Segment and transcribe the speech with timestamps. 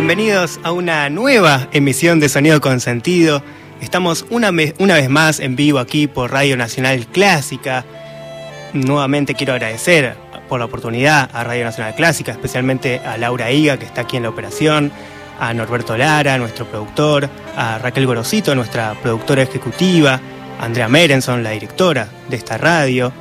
[0.00, 3.42] Bienvenidos a una nueva emisión de Sonido con Sentido.
[3.82, 7.84] Estamos una, una vez más en vivo aquí por Radio Nacional Clásica.
[8.72, 10.16] Nuevamente quiero agradecer
[10.48, 14.22] por la oportunidad a Radio Nacional Clásica, especialmente a Laura Higa, que está aquí en
[14.22, 14.90] la operación,
[15.38, 20.18] a Norberto Lara, nuestro productor, a Raquel Gorosito, nuestra productora ejecutiva,
[20.58, 23.12] a Andrea Merenson, la directora de esta radio.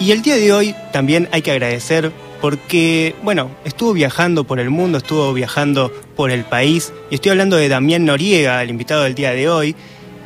[0.00, 4.70] Y el día de hoy también hay que agradecer porque, bueno, estuvo viajando por el
[4.70, 9.14] mundo, estuvo viajando por el país, y estoy hablando de Damián Noriega, el invitado del
[9.14, 9.74] día de hoy,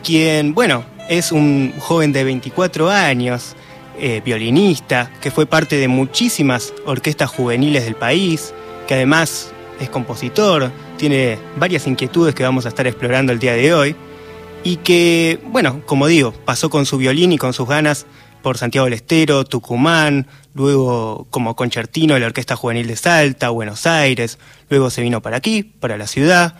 [0.02, 3.56] quien, bueno, es un joven de 24 años,
[3.98, 8.52] eh, violinista, que fue parte de muchísimas orquestas juveniles del país,
[8.86, 9.50] que además
[9.80, 13.96] es compositor, tiene varias inquietudes que vamos a estar explorando el día de hoy,
[14.64, 18.06] y que, bueno, como digo, pasó con su violín y con sus ganas
[18.48, 23.86] por Santiago del Estero, Tucumán, luego como concertino de la Orquesta Juvenil de Salta, Buenos
[23.86, 24.38] Aires,
[24.70, 26.56] luego se vino para aquí, para la ciudad,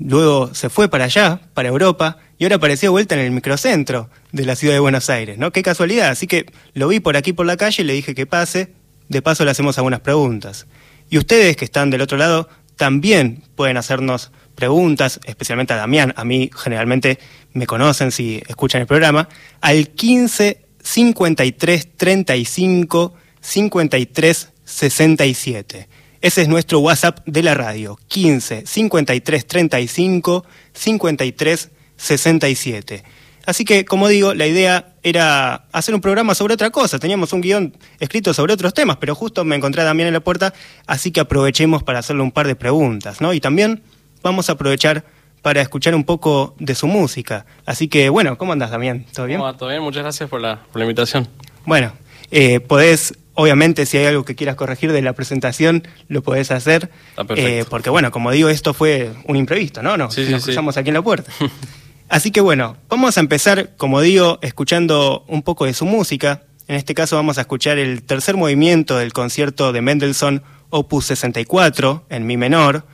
[0.00, 4.44] luego se fue para allá, para Europa, y ahora apareció vuelta en el microcentro de
[4.44, 5.52] la ciudad de Buenos Aires, ¿no?
[5.52, 8.72] Qué casualidad, así que lo vi por aquí por la calle le dije que pase,
[9.08, 10.66] de paso le hacemos algunas preguntas.
[11.10, 16.24] Y ustedes que están del otro lado también pueden hacernos preguntas, especialmente a Damián, a
[16.24, 17.20] mí generalmente
[17.52, 19.28] me conocen si escuchan el programa,
[19.60, 25.88] al 15 53 35 53 67.
[26.20, 33.04] Ese es nuestro WhatsApp de la radio, 15 53 35 53 67.
[33.46, 36.98] Así que, como digo, la idea era hacer un programa sobre otra cosa.
[36.98, 40.52] Teníamos un guion escrito sobre otros temas, pero justo me encontré Damián en la puerta,
[40.86, 43.32] así que aprovechemos para hacerle un par de preguntas, ¿no?
[43.32, 43.82] Y también
[44.22, 45.04] vamos a aprovechar
[45.42, 47.46] para escuchar un poco de su música.
[47.66, 49.06] Así que, bueno, ¿cómo andas, Damián?
[49.14, 49.38] ¿Todo bien?
[49.38, 49.56] ¿Cómo va?
[49.56, 49.82] ¿Todo bien?
[49.82, 51.28] Muchas gracias por la, por la invitación.
[51.64, 51.92] Bueno,
[52.30, 56.90] eh, podés, obviamente, si hay algo que quieras corregir de la presentación, lo podés hacer.
[57.10, 57.50] Está perfecto.
[57.50, 59.96] Eh, porque, bueno, como digo, esto fue un imprevisto, ¿no?
[59.96, 60.46] no Sí, sí, Nos sí.
[60.46, 61.32] cruzamos aquí en la puerta.
[62.08, 66.42] Así que, bueno, vamos a empezar, como digo, escuchando un poco de su música.
[66.66, 72.04] En este caso vamos a escuchar el tercer movimiento del concierto de Mendelssohn, Opus 64,
[72.10, 72.84] en Mi menor.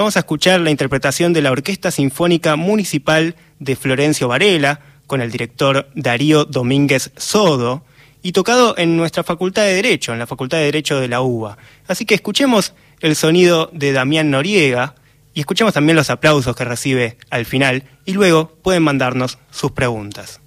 [0.00, 5.30] Vamos a escuchar la interpretación de la Orquesta Sinfónica Municipal de Florencio Varela, con el
[5.30, 7.84] director Darío Domínguez Sodo,
[8.22, 11.58] y tocado en nuestra Facultad de Derecho, en la Facultad de Derecho de la UBA.
[11.86, 14.94] Así que escuchemos el sonido de Damián Noriega
[15.34, 20.39] y escuchemos también los aplausos que recibe al final y luego pueden mandarnos sus preguntas.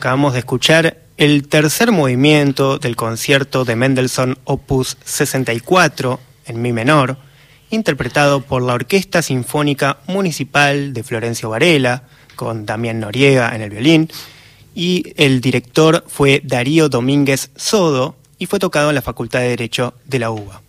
[0.00, 7.18] Acabamos de escuchar el tercer movimiento del concierto de Mendelssohn Opus 64 en Mi menor,
[7.68, 12.04] interpretado por la Orquesta Sinfónica Municipal de Florencio Varela,
[12.34, 14.08] con Damián Noriega en el violín,
[14.74, 19.92] y el director fue Darío Domínguez Sodo y fue tocado en la Facultad de Derecho
[20.06, 20.62] de la UBA.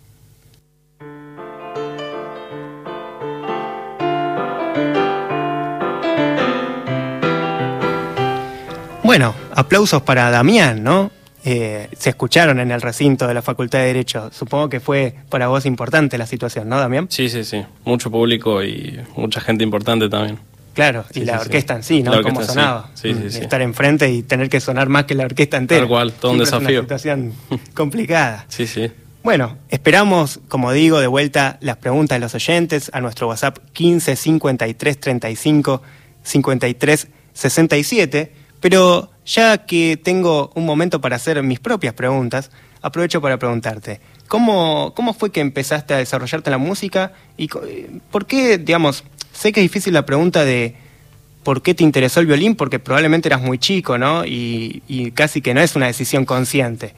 [9.12, 11.10] Bueno, aplausos para Damián, ¿no?
[11.44, 14.30] Eh, se escucharon en el recinto de la Facultad de Derecho.
[14.32, 17.08] Supongo que fue para vos importante la situación, ¿no, Damián?
[17.10, 17.62] Sí, sí, sí.
[17.84, 20.38] Mucho público y mucha gente importante también.
[20.72, 22.22] Claro, y la orquesta en sí, ¿no?
[22.22, 22.88] Cómo sonaba.
[22.94, 25.82] Sí, sí, Estar enfrente y tener que sonar más que la orquesta entera.
[25.82, 26.68] Tal cual, todo un desafío.
[26.68, 27.34] Es una situación
[27.74, 28.46] complicada.
[28.48, 28.90] Sí, sí.
[29.22, 34.16] Bueno, esperamos, como digo, de vuelta las preguntas de los oyentes a nuestro WhatsApp 15
[34.16, 35.82] 53 35
[36.22, 38.41] 53 67.
[38.62, 44.94] Pero ya que tengo un momento para hacer mis propias preguntas, aprovecho para preguntarte, ¿cómo,
[44.94, 47.12] cómo fue que empezaste a desarrollarte la música?
[47.36, 47.48] ¿Y
[48.12, 49.02] por qué, digamos,
[49.32, 50.76] sé que es difícil la pregunta de
[51.42, 52.54] por qué te interesó el violín?
[52.54, 54.24] Porque probablemente eras muy chico, ¿no?
[54.24, 56.94] Y, casi que no es una decisión consciente.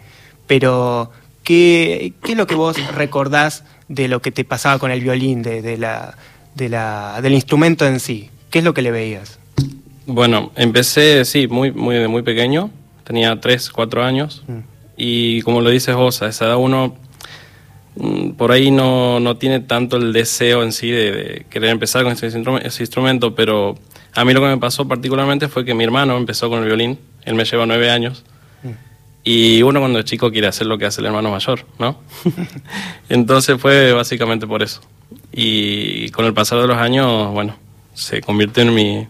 [0.46, 1.12] Pero,
[1.44, 5.40] ¿qué, ¿qué, es lo que vos recordás de lo que te pasaba con el violín,
[5.40, 6.18] de, la,
[6.54, 8.28] de la, del instrumento en sí?
[8.50, 9.38] ¿Qué es lo que le veías?
[10.06, 12.70] Bueno, empecé, sí, muy, muy, muy pequeño,
[13.04, 14.58] tenía 3, 4 años, mm.
[14.96, 16.94] y como lo dices vos, a esa edad uno
[17.96, 22.12] mm, por ahí no, no, tiene tanto el deseo en sí de, querer empezar con
[22.12, 23.76] ese, instrumento, pero
[24.14, 26.98] a mí lo que me pasó particularmente fue que mi hermano empezó con el violín,
[27.24, 28.24] él me lleva 9 años,
[28.62, 28.68] mm.
[29.24, 31.98] y uno cuando es chico quiere hacer lo que hace el hermano mayor, ¿no?
[33.08, 34.82] Entonces fue básicamente por eso.
[35.32, 37.56] Y con el pasar de los años, bueno,
[37.94, 39.08] se convirtió en mi,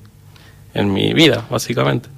[0.75, 2.09] en mi vida, básicamente.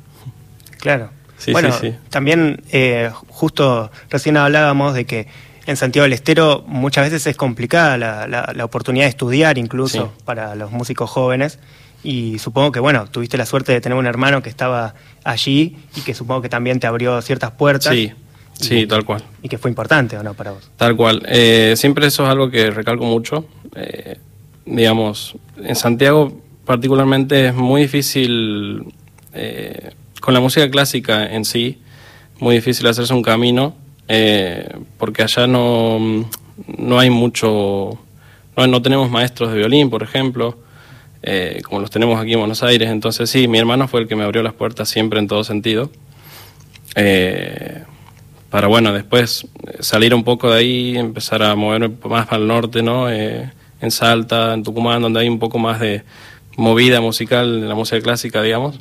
[0.78, 1.10] Claro.
[1.52, 1.74] bueno,
[2.10, 5.26] también eh, justo recién hablábamos de que
[5.66, 10.54] en Santiago del Estero muchas veces es complicada la, la, oportunidad de estudiar incluso para
[10.54, 11.58] los músicos jóvenes
[12.04, 14.94] y supongo que bueno, tuviste la suerte de tener un hermano que estaba
[15.24, 17.92] allí y que supongo que también te abrió ciertas puertas.
[17.92, 18.12] Sí,
[18.52, 19.24] sí, tal cual.
[19.42, 20.70] Y que fue importante o no para vos.
[20.76, 21.22] Tal cual.
[21.26, 23.44] Eh, siempre eso es algo que recalco mucho.
[23.74, 24.18] Eh,
[24.64, 28.92] digamos, en Santiago particularmente es muy difícil,
[29.32, 31.78] eh, con la música clásica en sí,
[32.40, 33.74] muy difícil hacerse un camino,
[34.08, 34.68] eh,
[34.98, 36.28] porque allá no,
[36.76, 37.98] no hay mucho,
[38.56, 40.58] no, tenemos maestros de violín, por ejemplo,
[41.22, 44.16] eh, como los tenemos aquí en Buenos Aires, entonces sí, mi hermano fue el que
[44.16, 45.90] me abrió las puertas siempre en todo sentido.
[48.50, 49.46] para bueno, después
[49.80, 53.08] salir un poco de ahí, empezar a moverme más para el norte, ¿no?
[53.08, 56.02] en Salta, en Tucumán, donde hay un poco más de,
[56.56, 58.78] movida musical de la música clásica, digamos,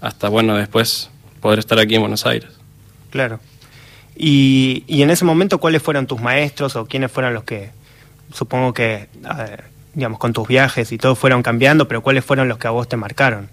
[0.00, 2.50] hasta, bueno, después poder estar aquí en Buenos Aires.
[3.10, 3.40] Claro.
[4.16, 7.70] Y, y en ese momento, ¿cuáles fueron tus maestros o quiénes fueron los que,
[8.32, 9.08] supongo que,
[9.94, 12.88] digamos, con tus viajes y todo fueron cambiando, pero cuáles fueron los que a vos
[12.88, 13.48] te marcaron?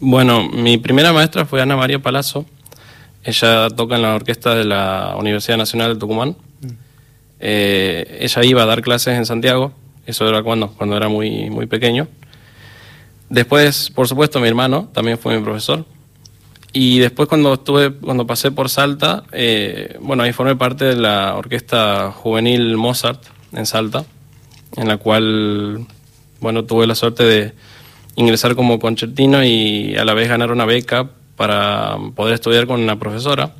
[0.00, 2.44] Bueno, mi primera maestra fue Ana María Palazzo.
[3.24, 6.36] Ella toca en la orquesta de la Universidad Nacional de Tucumán.
[6.60, 6.66] Mm.
[7.40, 9.72] Eh, ella iba a dar clases en Santiago,
[10.06, 12.08] eso era cuando, cuando era muy, muy pequeño.
[13.30, 15.84] Después, por supuesto, mi hermano también fue mi profesor.
[16.72, 21.34] Y después cuando estuve, cuando pasé por Salta, eh, bueno, ahí formé parte de la
[21.34, 24.04] orquesta juvenil Mozart en Salta,
[24.76, 25.86] en la cual,
[26.40, 27.54] bueno, tuve la suerte de
[28.16, 32.98] ingresar como concertino y a la vez ganar una beca para poder estudiar con una
[32.98, 33.54] profesora,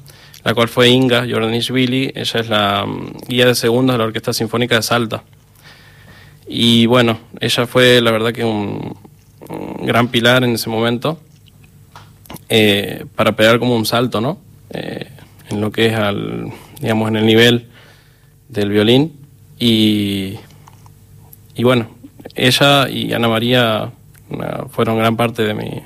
[0.45, 4.33] la cual fue Inga Jordanishvili, ella es la mm, guía de segundos de la Orquesta
[4.33, 5.23] Sinfónica de Salta.
[6.47, 8.97] Y bueno, ella fue la verdad que un,
[9.83, 11.19] gran pilar en ese momento
[12.49, 14.39] eh, para pegar como un salto, ¿no?
[14.71, 15.07] Eh,
[15.51, 17.69] en lo que es al, digamos, en el nivel
[18.49, 19.15] del violín.
[19.59, 20.39] Y,
[21.55, 21.89] y bueno,
[22.35, 23.91] ella y Ana María
[24.71, 25.83] fueron gran parte de mi...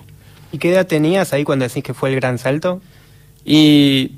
[0.51, 2.83] ¿Y qué edad tenías ahí cuando decís que fue el gran salto?
[3.45, 4.13] Y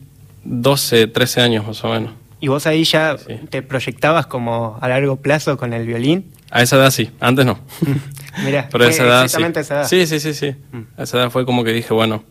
[0.44, 2.12] 12, 13 años más o menos.
[2.40, 3.16] ¿Y vos ahí ya
[3.48, 6.30] te proyectabas como a largo plazo con el violín?
[6.54, 7.58] A esa edad sí, antes no.
[8.44, 9.42] Mira, pero esa edad, sí.
[9.42, 9.88] esa edad.
[9.88, 10.54] Sí, sí, sí, sí.
[10.70, 10.82] Mm.
[10.96, 12.22] A esa edad fue como que dije, bueno,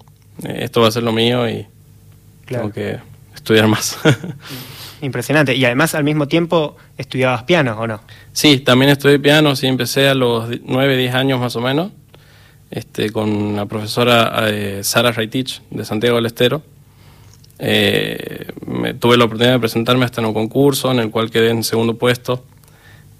[0.45, 1.67] eh, esto va a ser lo mío y
[2.45, 2.99] tengo que
[3.35, 3.99] estudiar más.
[5.01, 5.53] Impresionante.
[5.55, 7.99] Y además al mismo tiempo estudiabas piano, ¿o no?
[8.31, 11.91] Sí, también estudié piano, sí, empecé a los 9, 10 años más o menos,
[12.71, 16.63] este, con la profesora eh, Sara Raitich de Santiago del Estero.
[17.59, 21.49] Eh, me, tuve la oportunidad de presentarme hasta en un concurso en el cual quedé
[21.49, 22.45] en segundo puesto.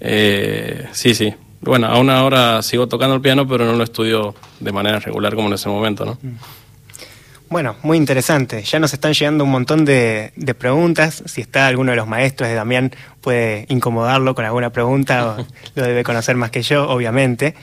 [0.06, 1.34] Eh, sí, sí.
[1.62, 5.48] Bueno, aún ahora sigo tocando el piano, pero no lo estudio de manera regular como
[5.48, 6.18] en ese momento, ¿no?
[6.22, 6.36] Mm.
[7.48, 8.62] Bueno, muy interesante.
[8.62, 11.22] Ya nos están llegando un montón de, preguntas.
[11.26, 15.36] Si está alguno de los maestros de Damián, puede incomodarlo con alguna pregunta,
[15.74, 17.54] lo debe conocer más que yo, obviamente.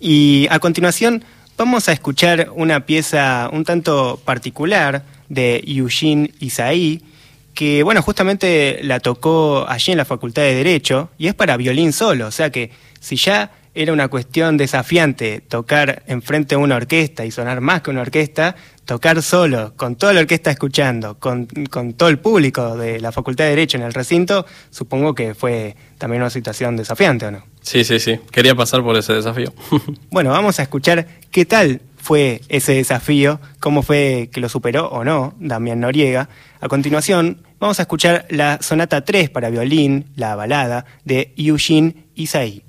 [0.00, 1.24] Y a continuación
[1.56, 7.02] vamos a escuchar una pieza un tanto particular de Eugene Isaí,
[7.54, 11.92] que bueno, justamente la tocó allí en la Facultad de Derecho y es para violín
[11.92, 12.70] solo, o sea que
[13.00, 17.90] si ya era una cuestión desafiante tocar enfrente de una orquesta y sonar más que
[17.90, 23.00] una orquesta, tocar solo, con toda la orquesta escuchando, con, con, todo el público de
[23.00, 27.30] la Facultad de Derecho en el recinto, supongo que fue también una situación desafiante, ¿o
[27.32, 27.44] no?
[27.62, 28.20] Sí, sí, sí.
[28.30, 29.52] Quería pasar por ese desafío.
[30.10, 35.04] bueno, vamos a escuchar qué tal fue ese desafío, cómo fue que lo superó o
[35.04, 36.28] no Damián Noriega.
[36.64, 42.63] A continuación, vamos a escuchar la sonata 3 para violín, la balada, de Eugene Isai.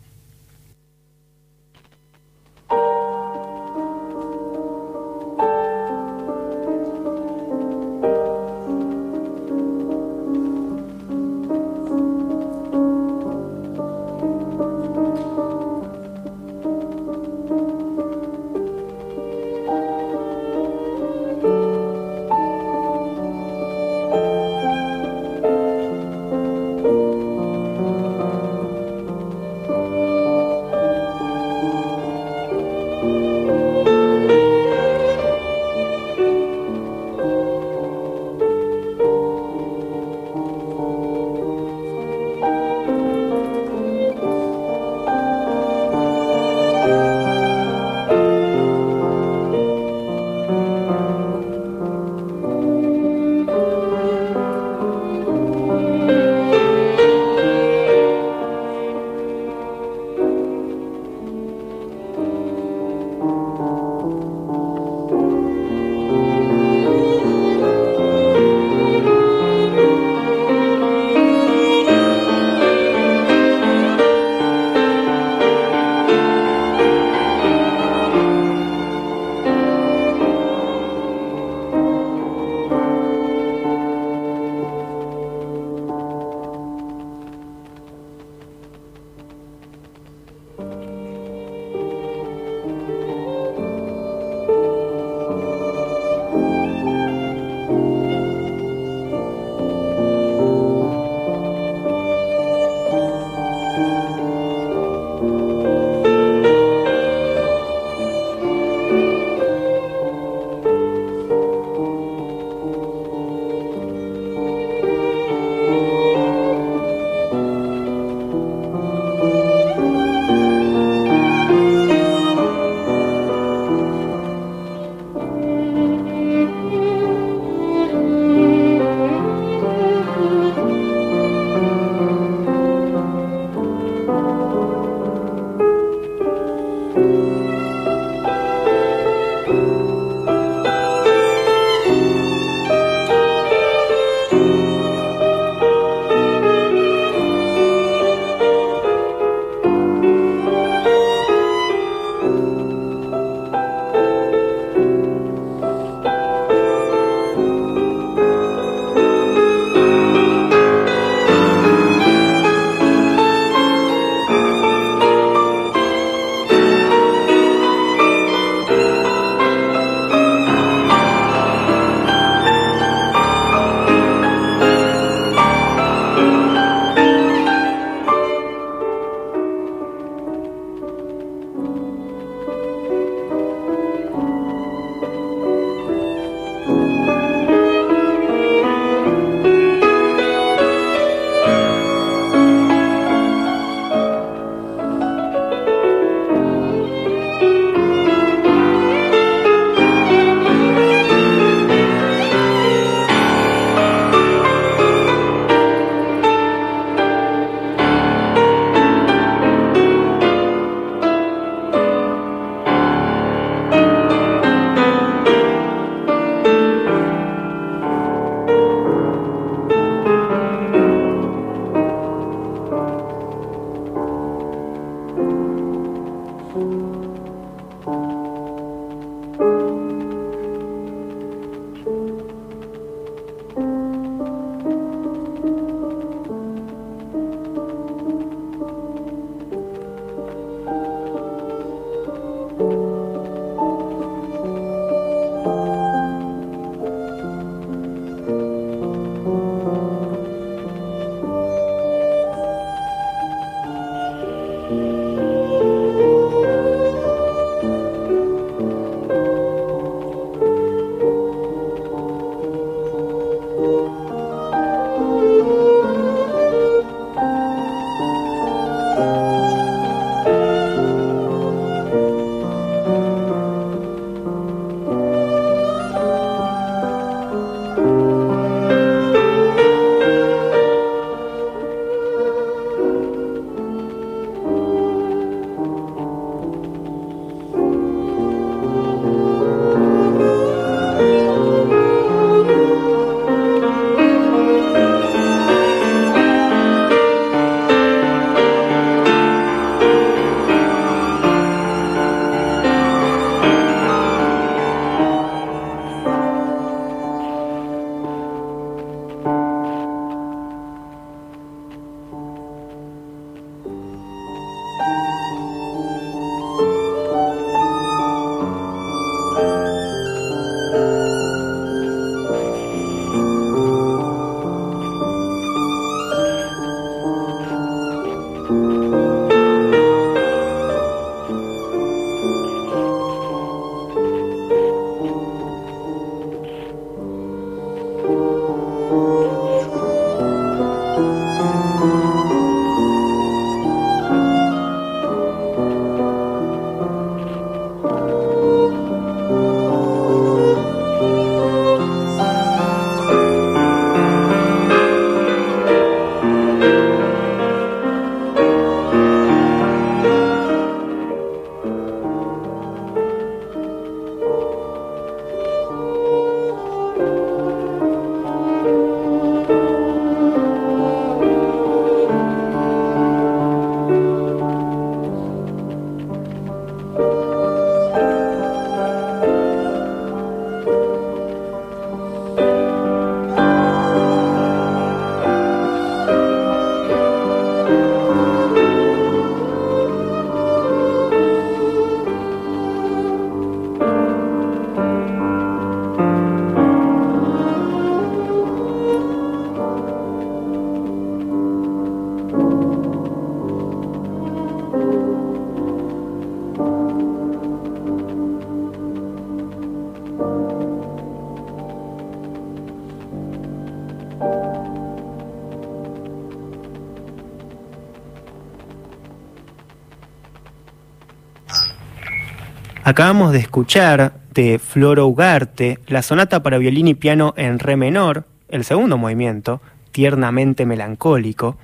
[422.87, 428.25] Acabamos de escuchar de Floro Ugarte la sonata para violín y piano en re menor,
[428.47, 429.59] el segundo movimiento,
[429.91, 431.57] tiernamente melancólico,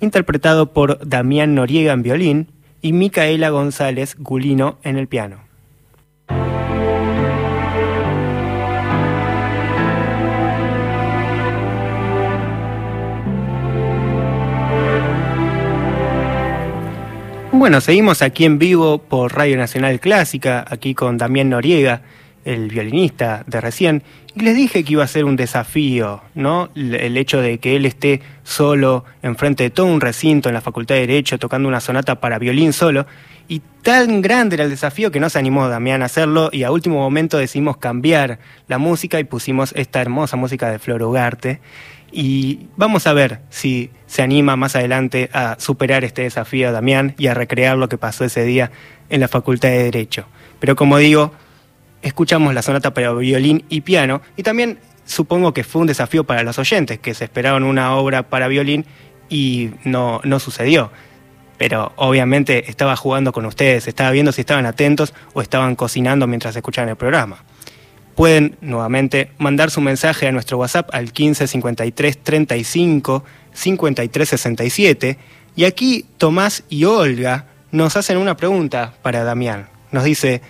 [0.00, 2.48] interpretado por Damián Noriega en violín
[2.82, 5.49] y Micaela González Gulino en el piano.
[17.60, 22.00] Bueno, seguimos aquí en vivo por Radio Nacional Clásica, aquí con Damián Noriega,
[22.46, 24.02] el violinista de recién,
[24.34, 26.70] y les dije que iba a ser un desafío, ¿no?
[26.74, 30.94] El hecho de que él esté solo enfrente de todo un recinto en la Facultad
[30.94, 33.04] de Derecho tocando una sonata para violín solo,
[33.46, 36.70] y tan grande era el desafío que no se animó Damián a hacerlo y a
[36.70, 41.60] último momento decidimos cambiar la música y pusimos esta hermosa música de Flor Ugarte
[42.12, 47.28] y vamos a ver si se anima más adelante a superar este desafío Damián y
[47.28, 48.70] a recrear lo que pasó ese día
[49.08, 50.26] en la Facultad de Derecho.
[50.58, 51.32] Pero como digo,
[52.02, 56.42] escuchamos la sonata para violín y piano y también supongo que fue un desafío para
[56.42, 58.86] los oyentes que se esperaban una obra para violín
[59.28, 60.90] y no, no sucedió.
[61.58, 66.56] Pero obviamente estaba jugando con ustedes, estaba viendo si estaban atentos o estaban cocinando mientras
[66.56, 67.44] escuchaban el programa
[68.20, 75.18] pueden nuevamente mandar su mensaje a nuestro WhatsApp al 15 53 35 53 67.
[75.56, 79.70] Y aquí Tomás y Olga nos hacen una pregunta para Damián.
[79.90, 80.42] Nos dice,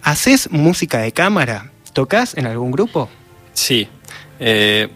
[0.00, 1.72] ¿haces música de cámara?
[1.92, 3.10] ¿Tocas en algún grupo?
[3.52, 3.86] Sí.
[4.38, 4.88] Eh,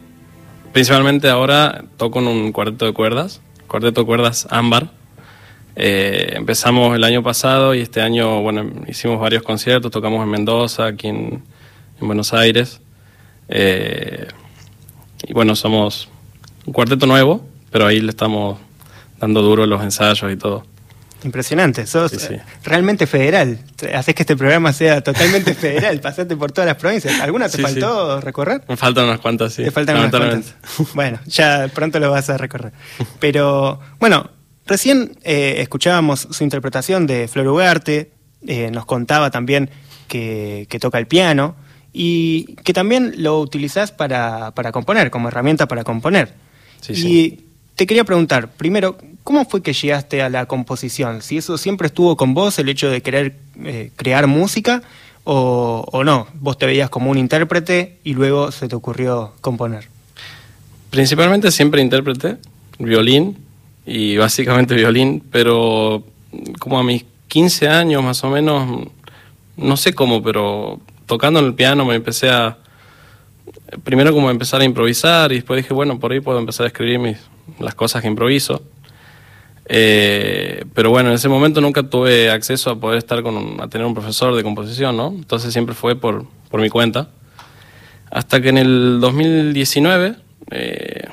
[0.73, 4.93] principalmente ahora toco en un cuarteto de cuerdas, cuarteto de cuerdas ámbar.
[5.77, 10.87] Eh, empezamos el año pasado y este año, bueno, hicimos varios conciertos, tocamos en Mendoza,
[10.87, 11.43] aquí en,
[12.01, 12.81] en Buenos Aires.
[13.49, 14.27] Eh,
[15.27, 16.09] y bueno, somos
[16.67, 18.59] un cuarteto nuevo, pero ahí le estamos
[19.19, 20.65] dando duro los ensayos y todo.
[21.23, 23.59] Impresionante, sos eh, realmente federal.
[23.95, 25.99] Haces que este programa sea totalmente federal.
[26.01, 27.19] Pasaste por todas las provincias.
[27.21, 28.63] ¿Alguna te faltó recorrer?
[28.69, 29.65] Me faltan unas cuantas, sí.
[29.65, 30.55] Te faltan unas cuantas.
[30.95, 32.73] Bueno, ya pronto lo vas a recorrer.
[33.21, 34.31] Pero, bueno,
[34.67, 38.11] recién eh, escuchábamos su interpretación de Flor Ugarte.
[38.71, 39.71] nos contaba también
[40.09, 41.57] que, que toca el piano
[41.97, 46.35] y que también lo utilizás para, componer, como herramienta para componer.
[46.89, 47.39] y
[47.77, 51.23] te quería preguntar, primero, ¿cómo fue que llegaste a la composición?
[51.23, 54.83] Si eso siempre estuvo con vos, el hecho de querer eh, crear música,
[55.23, 59.89] o, o, no, vos te veías como un intérprete y luego se te ocurrió componer.
[60.91, 62.37] Principalmente siempre intérprete,
[62.79, 63.39] violín,
[63.87, 66.05] y básicamente violín, pero
[66.59, 68.89] como a mis 15 años más o menos,
[69.57, 72.59] no sé cómo, pero tocando en el piano me empecé a,
[73.83, 76.99] primero como empezar a improvisar y después dije, bueno, por ahí puedo empezar a escribir
[76.99, 77.19] mis,
[77.59, 78.63] las cosas que improviso.
[79.67, 83.87] Eh, pero bueno, en ese momento nunca tuve acceso a poder estar con a tener
[83.87, 85.09] un profesor de composición, ¿no?
[85.09, 87.09] Entonces siempre fue por, por mi cuenta.
[88.11, 90.17] Hasta que en el 2019
[90.51, 91.09] eh,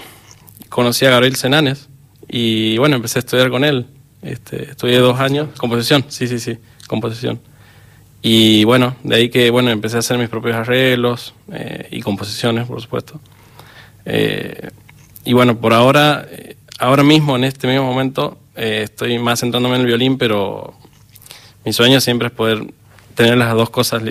[0.69, 1.89] conocí a Gabriel Senanes
[2.27, 3.87] y bueno, empecé a estudiar con él.
[4.21, 7.39] Este, estudié dos años, composición, sí, sí, sí, composición.
[8.21, 12.67] Y bueno, de ahí que bueno, empecé a hacer mis propios arreglos eh, y composiciones,
[12.67, 13.19] por supuesto.
[14.05, 14.69] Eh,
[15.25, 19.75] y bueno, por ahora, eh, ahora mismo, en este mismo momento, eh, estoy más centrándome
[19.75, 20.73] en el violín, pero
[21.65, 22.65] mi sueño siempre es poder
[23.15, 24.03] tener las dos cosas,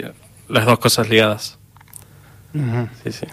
[0.48, 1.58] las dos cosas ligadas.
[3.04, 3.26] Sí, sí.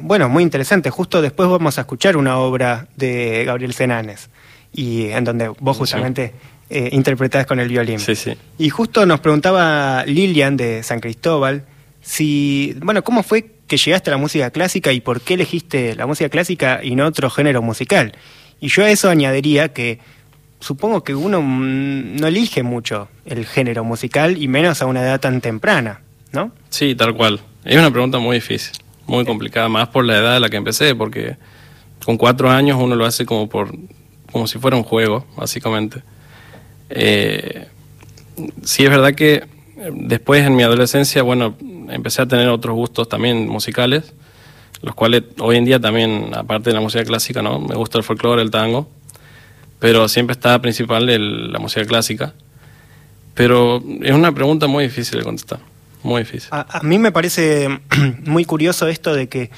[0.00, 0.90] Bueno, muy interesante.
[0.90, 4.30] Justo después vamos a escuchar una obra de Gabriel Senanes,
[4.72, 6.34] y en donde vos justamente
[6.70, 7.98] eh, interpretás con el violín.
[7.98, 8.36] Sí, sí.
[8.58, 11.64] Y justo nos preguntaba Lilian de San Cristóbal,
[12.00, 16.06] si, bueno, ¿cómo fue que llegaste a la música clásica y por qué elegiste la
[16.06, 18.12] música clásica y no otro género musical?
[18.60, 19.98] Y yo a eso añadiría que
[20.60, 25.20] supongo que uno mm, no elige mucho el género musical y menos a una edad
[25.20, 26.00] tan temprana,
[26.32, 26.52] ¿no?
[26.70, 27.40] Sí, tal cual.
[27.64, 28.72] Es una pregunta muy difícil
[29.08, 31.36] muy complicada, más por la edad a la que empecé, porque
[32.04, 33.74] con cuatro años uno lo hace como por
[34.30, 36.02] como si fuera un juego, básicamente.
[36.90, 37.66] Eh,
[38.62, 39.44] sí es verdad que
[39.92, 41.56] después en mi adolescencia, bueno,
[41.88, 44.14] empecé a tener otros gustos también musicales,
[44.82, 47.60] los cuales hoy en día también, aparte de la música clásica, ¿no?
[47.60, 48.88] Me gusta el folclore, el tango,
[49.78, 51.06] pero siempre está principal
[51.52, 52.34] la música clásica.
[53.34, 55.60] Pero es una pregunta muy difícil de contestar.
[56.02, 56.48] Muy difícil.
[56.50, 57.80] A, mí me parece
[58.24, 59.50] muy curioso esto de que,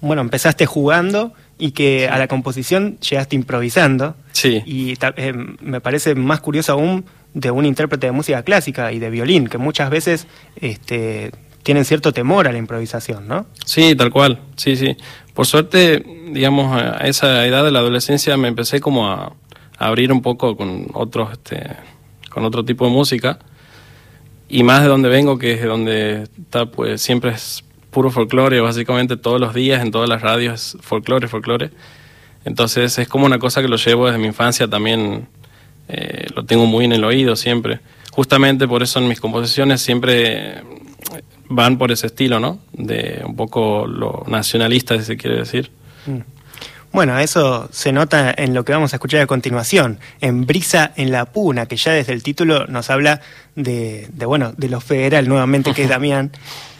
[0.00, 4.14] bueno, empezaste jugando y que a la composición llegaste improvisando.
[4.32, 4.62] Sí.
[4.66, 9.10] Y eh, me parece más curioso aún de un intérprete de música clásica y de
[9.10, 13.46] violín, que muchas veces este, tienen cierto temor a la improvisación, ¿no?
[13.64, 14.40] Sí, tal cual.
[14.56, 14.96] Sí, sí.
[15.34, 19.34] Por suerte, digamos, a esa edad de la adolescencia me empecé como a,
[19.78, 21.66] abrir un poco con otros, este,
[22.30, 23.38] con otro tipo de música
[24.48, 27.64] y más de donde vengo, que es de donde está, pues siempre es
[27.96, 31.70] puro folclore, básicamente todos los días en todas las radios folclore, folclore.
[32.44, 35.26] Entonces es como una cosa que lo llevo desde mi infancia también,
[35.88, 37.80] eh, lo tengo muy en el oído siempre.
[38.12, 40.62] Justamente por eso en mis composiciones siempre
[41.48, 42.58] van por ese estilo, ¿no?
[42.74, 45.70] De un poco lo nacionalista, si se quiere decir.
[46.04, 46.20] Mm.
[46.92, 51.12] Bueno, eso se nota en lo que vamos a escuchar a continuación, en Brisa en
[51.12, 53.22] la Puna, que ya desde el título nos habla
[53.54, 56.32] de, bueno, de lo federal nuevamente, que es Damián.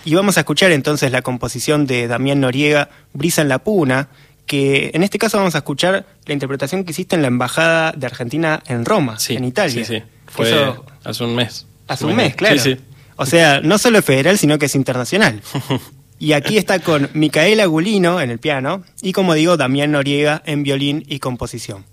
[0.07, 4.09] Y vamos a escuchar entonces la composición de Damián Noriega, Brisa en la Puna,
[4.47, 8.07] que en este caso vamos a escuchar la interpretación que hiciste en la Embajada de
[8.07, 9.85] Argentina en Roma, en Italia.
[9.85, 11.67] Sí, sí, fue hace un mes.
[11.89, 12.57] Hace un mes, claro.
[12.57, 12.81] Sí, sí.
[13.17, 15.43] O sea, no solo es federal, sino que es internacional.
[16.19, 20.63] Y aquí está con Micaela Gulino en el piano y como digo, Damián Noriega en
[20.63, 21.85] violín y composición.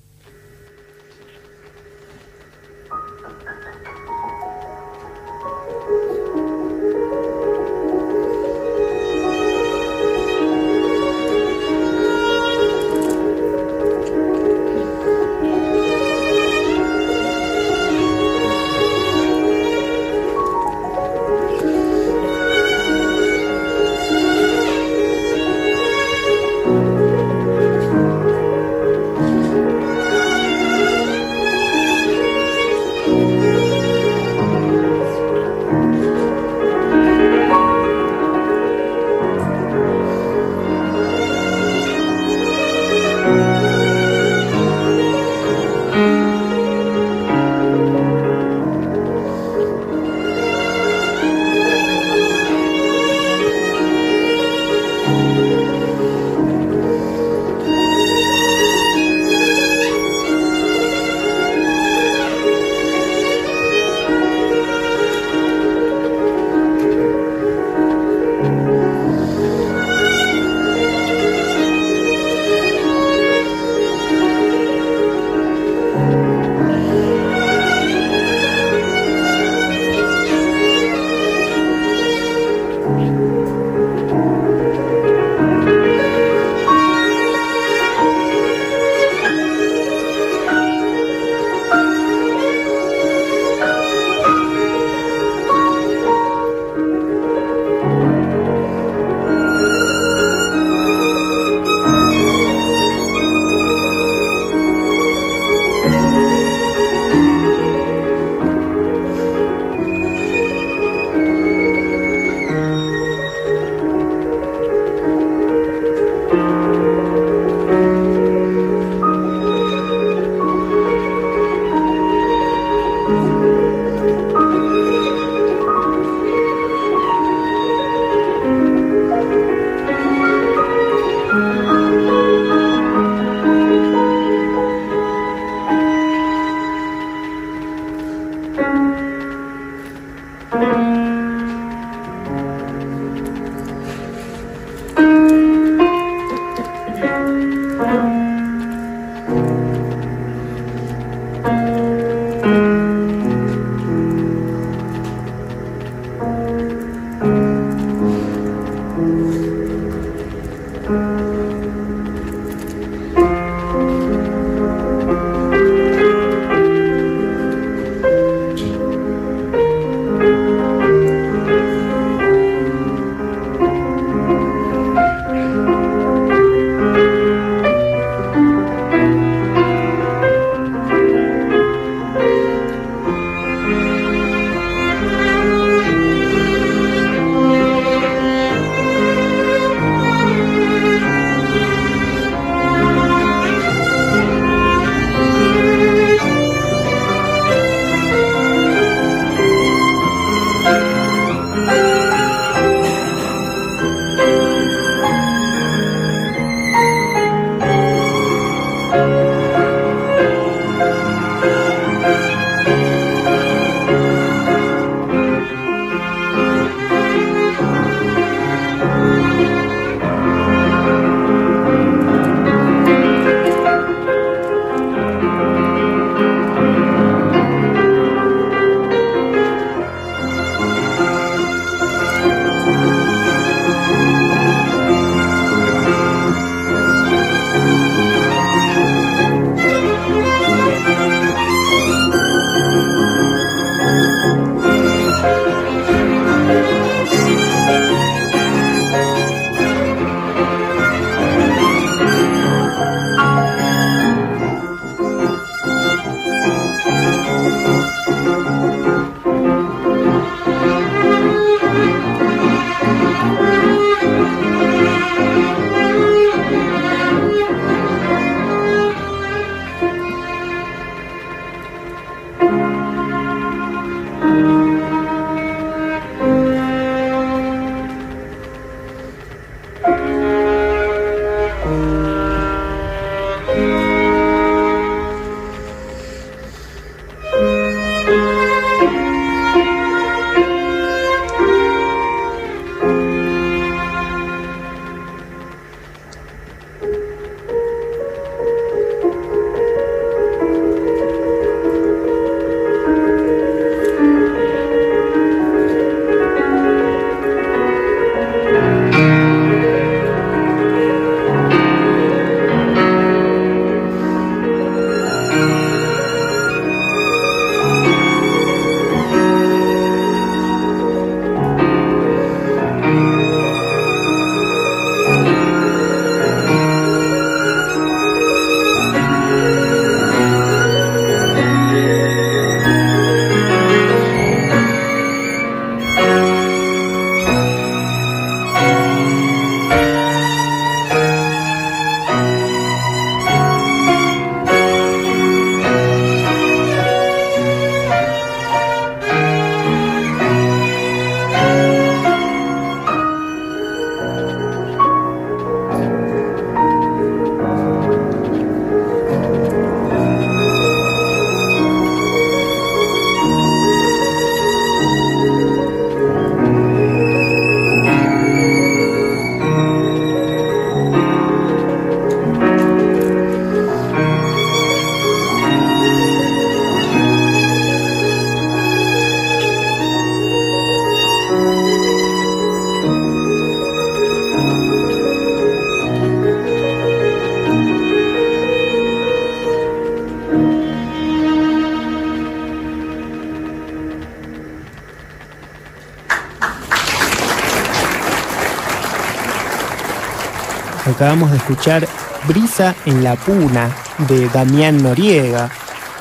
[401.04, 401.86] Acabamos de escuchar
[402.30, 403.76] Brisa en la Puna
[404.08, 405.52] de Damián Noriega,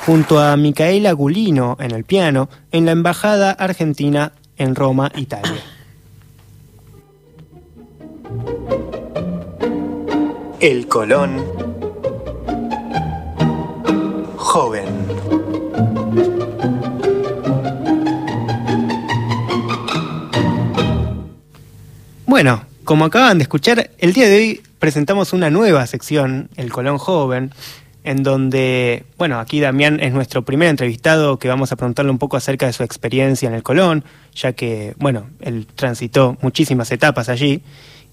[0.07, 5.61] junto a Micaela Gulino en el piano, en la Embajada Argentina en Roma, Italia.
[10.61, 11.45] El Colón
[14.37, 14.87] joven.
[22.25, 26.99] Bueno, como acaban de escuchar, el día de hoy presentamos una nueva sección, El Colón
[26.99, 27.53] Joven,
[28.03, 32.37] en donde, bueno, aquí Damián es nuestro primer entrevistado que vamos a preguntarle un poco
[32.37, 34.03] acerca de su experiencia en el Colón,
[34.35, 37.63] ya que, bueno, él transitó muchísimas etapas allí.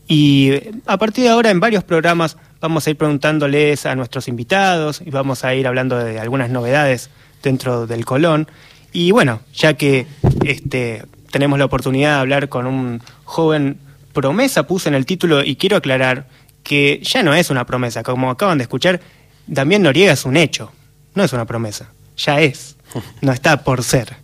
[0.07, 5.01] Y a partir de ahora en varios programas vamos a ir preguntándoles a nuestros invitados
[5.03, 7.09] y vamos a ir hablando de algunas novedades
[7.41, 8.47] dentro del Colón.
[8.93, 10.05] Y bueno, ya que
[10.45, 13.79] este, tenemos la oportunidad de hablar con un joven
[14.13, 16.27] promesa, puse en el título y quiero aclarar
[16.69, 19.01] que ya no es una promesa, como acaban de escuchar,
[19.47, 20.71] Damián Noriega es un hecho,
[21.15, 22.75] no es una promesa, ya es,
[23.21, 24.17] no está por ser.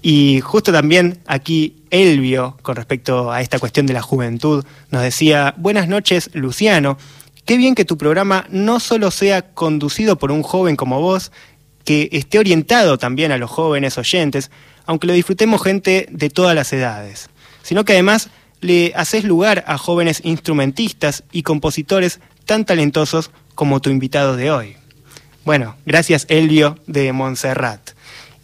[0.00, 5.52] Y justo también aquí Elvio, con respecto a esta cuestión de la juventud, nos decía,
[5.58, 6.96] buenas noches Luciano,
[7.44, 11.32] qué bien que tu programa no solo sea conducido por un joven como vos,
[11.84, 14.50] que esté orientado también a los jóvenes oyentes,
[14.86, 17.28] aunque lo disfrutemos gente de todas las edades,
[17.62, 18.30] sino que además
[18.60, 24.76] le haces lugar a jóvenes instrumentistas y compositores tan talentosos como tu invitado de hoy.
[25.44, 27.90] Bueno, gracias Elvio de Montserrat.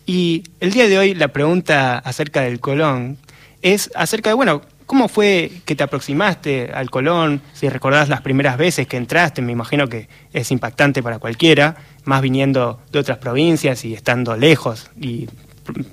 [0.06, 3.18] Y el día de hoy la pregunta acerca del Colón
[3.62, 7.42] es acerca de, bueno, ¿cómo fue que te aproximaste al Colón?
[7.52, 12.22] Si recordás las primeras veces que entraste, me imagino que es impactante para cualquiera, más
[12.22, 14.90] viniendo de otras provincias y estando lejos.
[15.00, 15.28] Y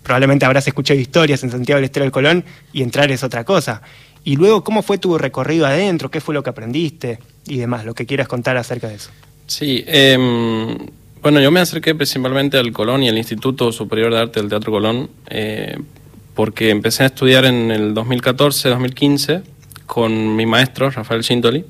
[0.03, 3.81] probablemente habrás escuchado historias en Santiago del Estero del Colón y entrar es otra cosa.
[4.23, 6.09] Y luego, ¿cómo fue tu recorrido adentro?
[6.09, 7.19] ¿Qué fue lo que aprendiste?
[7.45, 9.09] Y demás, lo que quieras contar acerca de eso.
[9.47, 10.17] Sí, eh,
[11.21, 14.73] bueno, yo me acerqué principalmente al Colón y al Instituto Superior de Arte del Teatro
[14.73, 15.77] Colón, eh,
[16.35, 19.43] porque empecé a estudiar en el 2014-2015
[19.85, 21.65] con mi maestro, Rafael Chintoli,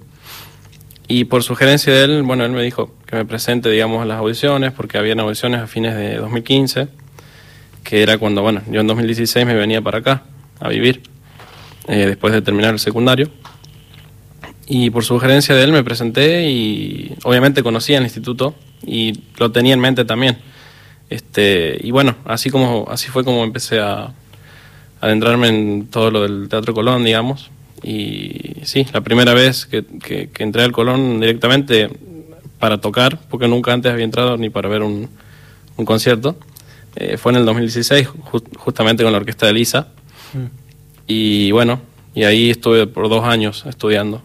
[1.07, 4.17] y por sugerencia de él, bueno, él me dijo que me presente, digamos, a las
[4.17, 6.87] audiciones, porque habían audiciones a fines de 2015,
[7.83, 10.23] que era cuando, bueno, yo en 2016 me venía para acá
[10.59, 11.03] a vivir,
[11.88, 13.29] eh, después de terminar el secundario.
[14.65, 18.55] Y por sugerencia de él me presenté y obviamente conocía el instituto
[18.86, 20.38] y lo tenía en mente también.
[21.09, 24.13] Este, y bueno, así como así fue como empecé a,
[25.03, 27.51] adentrarme en todo lo del Teatro Colón, digamos.
[27.84, 31.89] Y sí, la primera vez que, que, entré al Colón directamente
[32.57, 35.09] para tocar, porque nunca antes había entrado ni para ver un,
[35.75, 36.38] un concierto,
[36.95, 38.07] eh, fue en el 2016,
[38.57, 39.88] justamente con la orquesta de Lisa.
[40.34, 40.62] Mm.
[41.07, 41.81] Y bueno,
[42.15, 44.21] y ahí estuve por dos años estudiando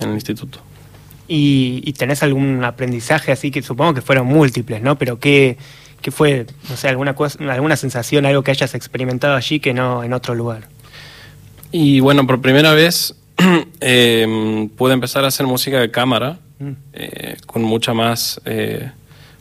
[0.00, 0.60] en el instituto.
[1.28, 4.96] ¿Y, tenés algún aprendizaje así que supongo que fueron múltiples, ¿no?
[4.96, 5.56] Pero ¿qué,
[6.00, 10.04] qué fue, no sé, alguna, cosa, alguna sensación, algo que hayas experimentado allí que no
[10.04, 10.68] en otro lugar?
[11.72, 13.16] Y bueno, por primera vez
[13.80, 16.70] eh, pude empezar a hacer música de cámara mm.
[16.92, 18.90] eh, con mucha más, eh,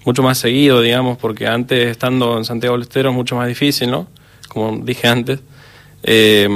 [0.06, 3.92] mucho más seguido, digamos, porque antes estando en Santiago del Estero es mucho más difícil,
[3.92, 4.08] ¿no?
[4.48, 5.40] Como dije antes.
[6.08, 6.48] Eh,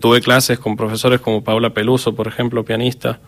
[0.00, 3.20] tuve clases con profesores como Paula Peluso, por ejemplo, pianista,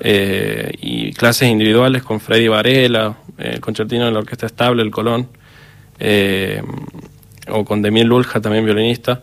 [0.00, 5.28] eh, y clases individuales con Freddy Varela, el concertino de la Orquesta Estable, el Colón,
[6.00, 6.60] eh,
[7.48, 9.22] o con Demir Lulja, también violinista.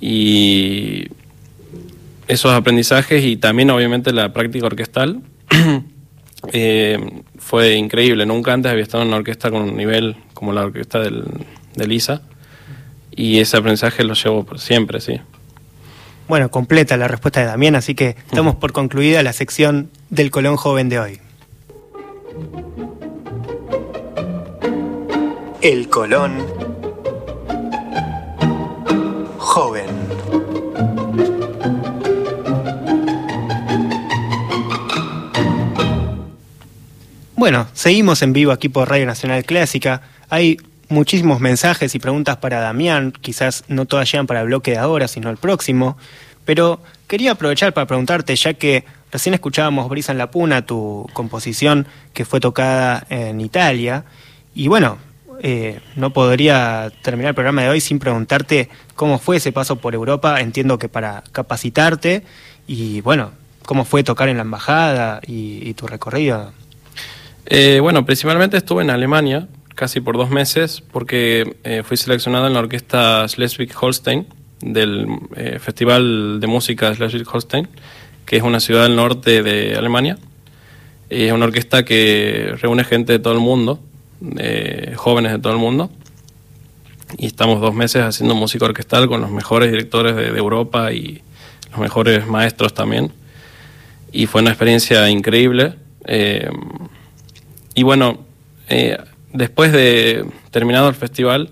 [0.00, 1.06] Y
[2.26, 5.20] esos aprendizajes y también obviamente la práctica orquestal
[6.52, 6.98] eh,
[7.38, 8.24] fue increíble.
[8.24, 11.24] Nunca antes había estado en una orquesta con un nivel como la orquesta del,
[11.76, 12.22] de Lisa
[13.10, 15.20] y ese aprendizaje lo llevo por siempre, sí.
[16.28, 20.56] Bueno, completa la respuesta de Damián, así que estamos por concluida la sección del Colón
[20.56, 21.20] Joven de hoy.
[25.60, 26.38] El Colón
[29.38, 29.86] Joven.
[37.34, 40.02] Bueno, seguimos en vivo aquí por Radio Nacional Clásica.
[40.28, 40.58] Hay
[40.90, 45.08] muchísimos mensajes y preguntas para Damián, quizás no todas llegan para el bloque de ahora,
[45.08, 45.96] sino el próximo,
[46.44, 51.86] pero quería aprovechar para preguntarte, ya que recién escuchábamos Brisa en la Puna, tu composición
[52.12, 54.04] que fue tocada en Italia,
[54.54, 54.98] y bueno,
[55.42, 59.94] eh, no podría terminar el programa de hoy sin preguntarte cómo fue ese paso por
[59.94, 62.24] Europa, entiendo que para capacitarte,
[62.66, 63.30] y bueno,
[63.64, 66.52] cómo fue tocar en la embajada y, tu recorrido.
[67.46, 69.46] Eh, bueno, principalmente estuve en Alemania,
[69.80, 74.26] casi por dos meses porque eh, fui seleccionado en la orquesta Schleswig-Holstein
[74.60, 75.06] del
[75.36, 77.66] eh, Festival de Música Schleswig-Holstein,
[78.26, 80.18] que es una ciudad del norte de Alemania.
[81.08, 83.80] Es una orquesta que reúne gente de todo el mundo,
[84.96, 85.90] jóvenes de todo el mundo.
[87.16, 91.22] Y estamos dos meses haciendo música orquestal con los mejores directores de, Europa y
[91.70, 93.10] los mejores maestros también.
[94.12, 95.74] Y fue una experiencia increíble.
[96.04, 96.50] Eh,
[97.74, 98.18] y bueno,
[98.68, 98.98] eh,
[99.32, 101.50] después de terminado el festival,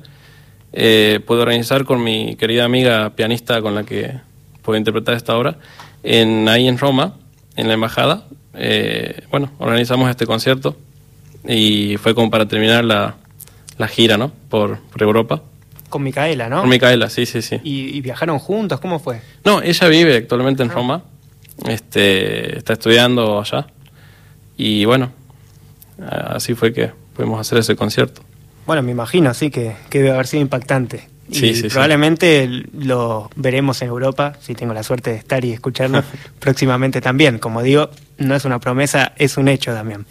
[0.72, 4.14] eh, pude organizar con mi querida amiga pianista con la que
[4.62, 5.56] puedo interpretar esta obra,
[6.02, 7.16] en, ahí en Roma,
[7.56, 8.24] en la embajada.
[8.54, 10.76] Eh, bueno, organizamos este concierto
[11.46, 13.16] y fue como para terminar la,
[13.88, 14.32] gira, ¿no?
[14.48, 15.42] Por, Europa.
[15.88, 16.60] Con Micaela, ¿no?
[16.60, 17.60] Con Micaela, sí, sí, sí.
[17.62, 18.78] ¿Y, viajaron juntos?
[18.80, 19.22] ¿Cómo fue?
[19.44, 20.74] No, ella vive actualmente en ah.
[20.74, 21.02] Roma.
[21.66, 23.66] Este, está estudiando allá.
[24.56, 25.12] Y bueno,
[26.00, 28.22] así fue que pudimos hacer ese concierto.
[28.64, 31.08] Bueno, me imagino, sí, que, debe haber sido impactante.
[31.32, 36.04] Sí, y probablemente lo veremos en Europa, si tengo la suerte de estar y escucharlo
[36.38, 37.40] próximamente también.
[37.40, 40.06] Como digo, no es una promesa, es un hecho también.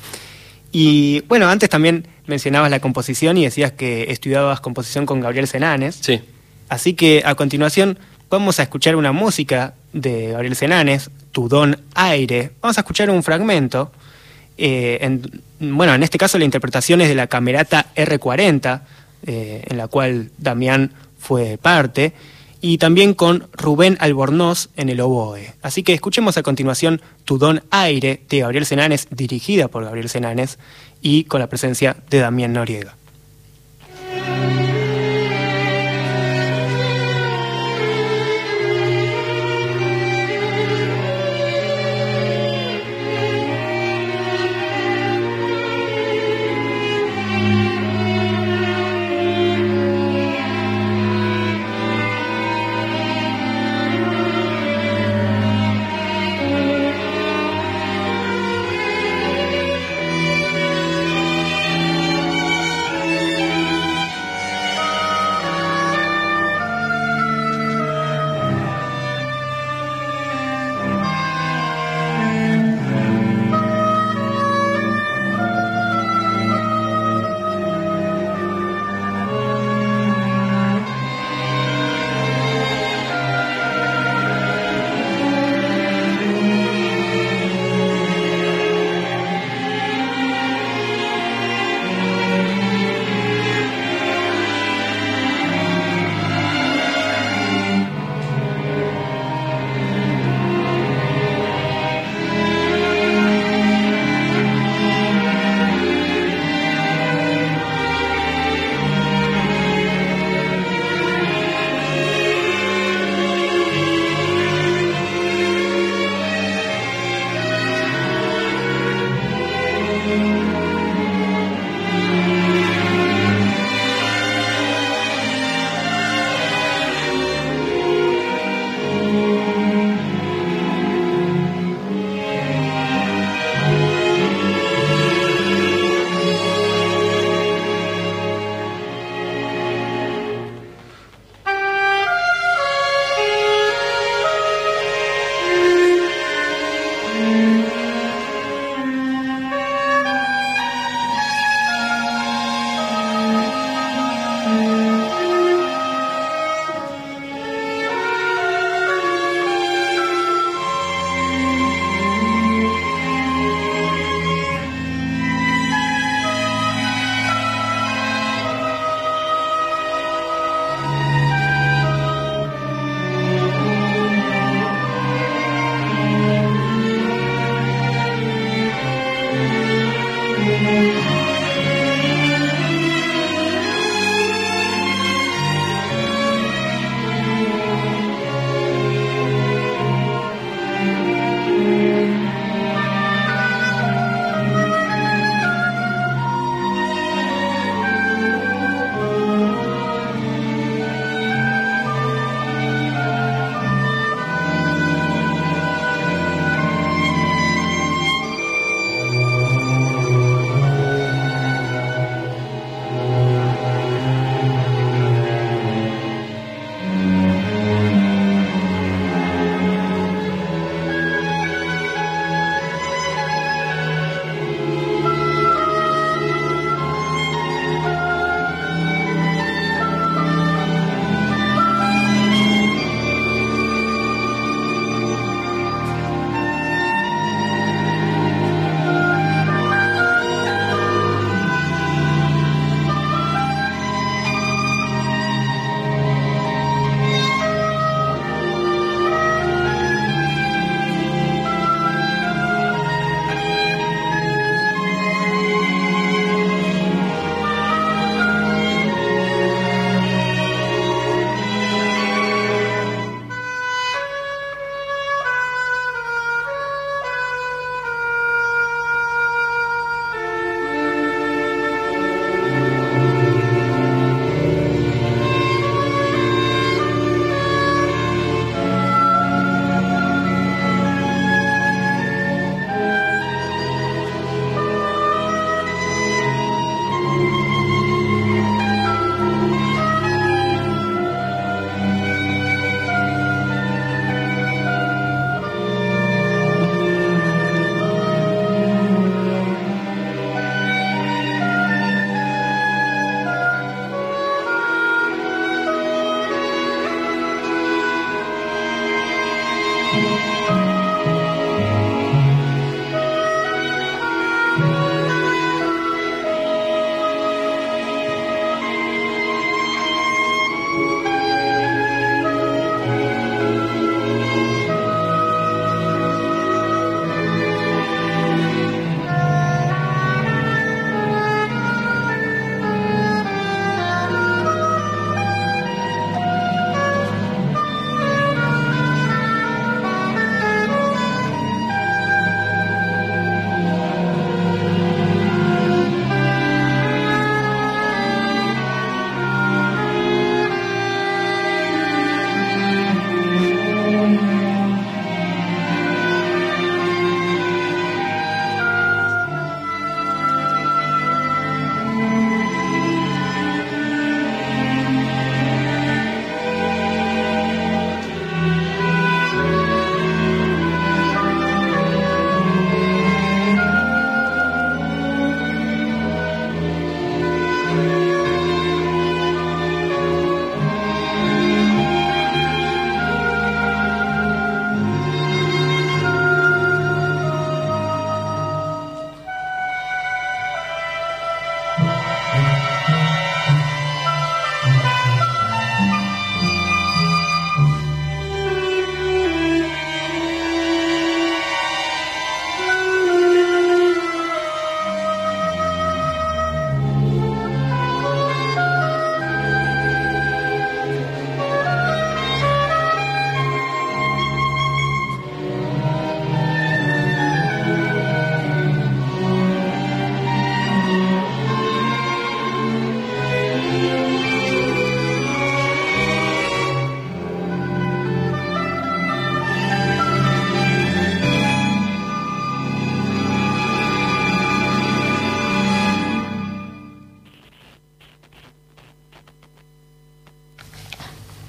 [0.74, 5.98] Y bueno, antes también mencionabas la composición y decías que estudiabas composición con Gabriel Senanes.
[6.02, 6.20] Sí.
[6.68, 7.98] Así que a continuación
[8.30, 12.52] vamos a escuchar una música de Gabriel Senanes, Tu Don Aire.
[12.62, 13.94] Vamos a escuchar un fragmento
[14.58, 18.82] eh, en, bueno, en este caso la interpretación es de la Camerata R40,
[19.26, 22.14] eh, en la cual Damián fue parte,
[22.60, 25.54] y también con Rubén Albornoz en el oboe.
[25.62, 30.58] Así que escuchemos a continuación Tu Don Aire de Gabriel Senanes, dirigida por Gabriel Senanes,
[31.02, 32.96] y con la presencia de Damián Noriega.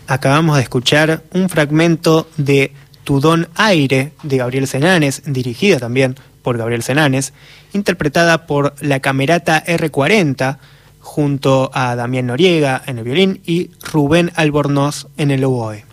[0.09, 2.73] Acabamos de escuchar un fragmento de
[3.05, 7.35] Tu Don Aire de Gabriel Senanes, dirigida también por Gabriel Senanes,
[7.73, 10.59] interpretada por la Camerata R40
[11.01, 15.85] junto a Damián Noriega en el violín y Rubén Albornoz en el oboe.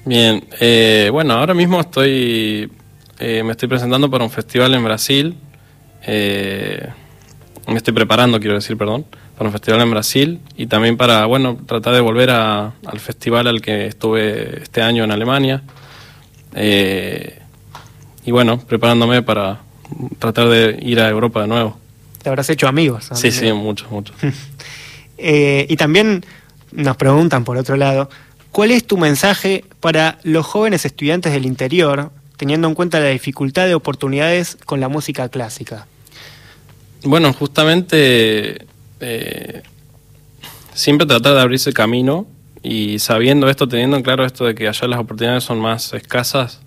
[0.05, 2.71] Bien, eh, bueno, ahora mismo estoy,
[3.19, 5.37] eh, me estoy presentando para un festival en Brasil.
[6.07, 11.59] me estoy preparando, quiero decir, perdón para un festival en Brasil y también para, bueno,
[11.66, 15.62] tratar de volver a, al festival al que estuve este año en Alemania.
[16.55, 17.39] Eh,
[18.24, 19.61] y bueno, preparándome para
[20.18, 21.78] tratar de ir a Europa de nuevo.
[22.22, 23.11] Te habrás hecho amigos.
[23.12, 24.16] Sí, sí, muchos, muchos.
[25.18, 26.24] eh, y también
[26.72, 28.09] nos preguntan, por otro lado,
[28.53, 33.66] ¿cuál es tu mensaje para los jóvenes estudiantes del interior, teniendo en cuenta la dificultad
[33.66, 35.87] de oportunidades con la música clásica?
[37.05, 38.66] Bueno, justamente
[39.01, 39.63] eh,
[40.75, 42.27] siempre tratar de abrirse camino
[42.63, 46.61] y sabiendo esto, teniendo en claro esto de que allá las oportunidades son más escasas,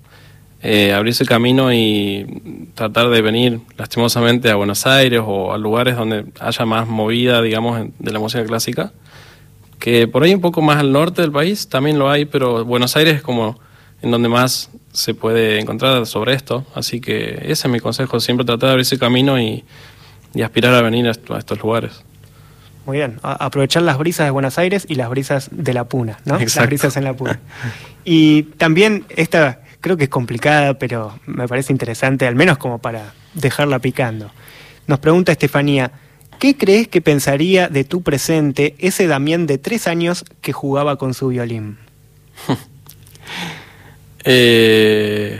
[0.61, 6.25] eh, abrirse camino y tratar de venir lastimosamente a Buenos Aires o a lugares donde
[6.39, 8.91] haya más movida, digamos, de la música clásica,
[9.79, 12.95] que por ahí un poco más al norte del país también lo hay, pero Buenos
[12.97, 13.59] Aires es como
[14.01, 18.45] en donde más se puede encontrar sobre esto, así que ese es mi consejo, siempre
[18.45, 19.63] tratar de abrirse camino y,
[20.43, 22.03] aspirar a venir a estos lugares.
[22.89, 26.39] Muy bien, aprovechar las brisas de Buenos Aires y las brisas de la Puna, ¿no?
[26.39, 27.39] Las brisas en la Puna.
[28.03, 33.13] Y también esta creo que es complicada, pero me parece interesante, al menos como para
[33.35, 34.31] dejarla picando.
[34.87, 35.91] Nos pregunta Estefanía,
[36.39, 41.13] ¿qué crees que pensaría de tu presente ese Damián de tres años que jugaba con
[41.13, 41.77] su violín?
[44.25, 45.39] Eh,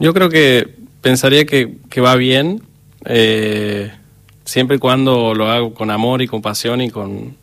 [0.00, 2.62] yo creo que pensaría que, va bien.
[3.04, 3.92] Eh,
[4.46, 7.36] siempre y cuando lo hago con amor y con pasión y con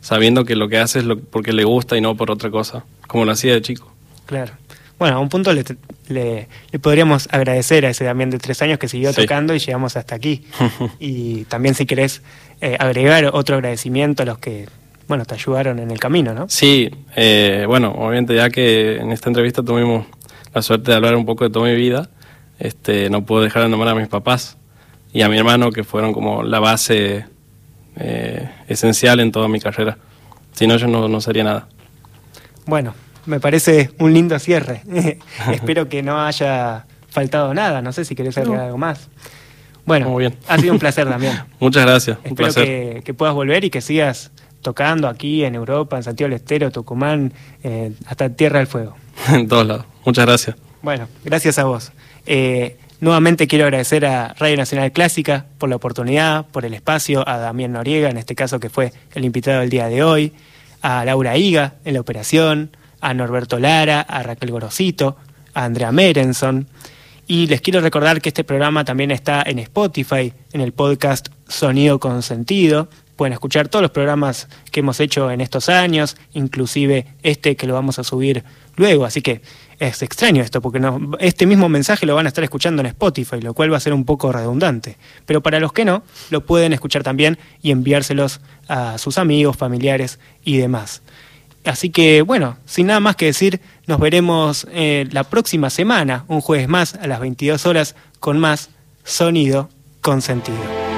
[0.00, 2.84] sabiendo que lo que hace es lo, porque le gusta y no por otra cosa,
[3.08, 3.92] como lo hacía de chico.
[4.26, 4.52] Claro.
[4.98, 5.64] Bueno, a un punto le,
[6.08, 6.48] le,
[6.80, 10.44] podríamos agradecer a ese Damián de tres años que siguió tocando y llegamos hasta aquí.
[11.00, 12.22] y también si querés
[12.60, 14.68] eh, agregar otro agradecimiento a los que
[15.08, 16.48] bueno, te ayudaron en el camino, ¿no?
[16.48, 20.06] Sí, eh, bueno, obviamente ya que en esta entrevista tuvimos
[20.54, 22.08] la suerte de hablar un poco de toda mi vida,
[22.58, 24.56] este, no puedo dejar de nombrar a mis papás,
[25.12, 27.26] y a mi hermano, que fueron como la base
[27.96, 29.98] eh, esencial en toda mi carrera.
[30.52, 31.68] Si no, yo no, sería nada.
[32.66, 32.94] Bueno,
[33.26, 34.82] me parece un lindo cierre.
[35.52, 37.82] Espero que no haya faltado nada.
[37.82, 39.08] No sé si querés agregar algo más.
[39.84, 40.38] Bueno, Muy bien.
[40.48, 41.40] ha sido un placer también.
[41.60, 42.18] Muchas gracias.
[42.24, 44.30] Espero Que, puedas volver y que sigas
[44.62, 47.32] tocando aquí en Europa, en Santiago del Estero, Tucumán,
[47.64, 48.94] eh, hasta Tierra del Fuego.
[49.28, 49.86] en todos lados.
[50.04, 50.56] Muchas gracias.
[50.82, 51.92] Bueno, gracias a vos.
[52.26, 57.36] Eh, Nuevamente quiero agradecer a Radio Nacional Clásica por la oportunidad, por el espacio, a
[57.36, 60.34] Damián Noriega, en este caso que fue el invitado del día de hoy,
[60.82, 65.16] a Laura Higa en la operación, a Norberto Lara, a Raquel Gorosito,
[65.52, 66.68] a Andrea Merenson.
[67.26, 71.98] Y les quiero recordar que este programa también está en Spotify, en el podcast Sonido
[71.98, 77.54] con Sentido, pueden escuchar todos los programas que hemos hecho en estos años, inclusive este
[77.54, 78.42] que lo vamos a subir
[78.74, 79.04] luego.
[79.04, 79.42] Así que
[79.88, 80.80] es extraño esto, porque
[81.18, 83.92] este mismo mensaje lo van a estar escuchando en Spotify, lo cual va a ser
[83.92, 84.96] un poco redundante.
[85.26, 90.20] Pero para los que no, lo pueden escuchar también y enviárselos a sus amigos, familiares
[90.44, 91.02] y demás.
[91.64, 96.40] Así que bueno, sin nada más que decir, nos veremos eh, la próxima semana, un
[96.40, 98.70] jueves más, a las 22 horas, con más
[99.04, 99.68] sonido
[100.00, 100.91] con sentido.